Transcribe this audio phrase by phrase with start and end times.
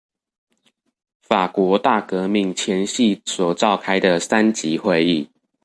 [1.21, 5.29] 法國大革命前夕所召開的三級會議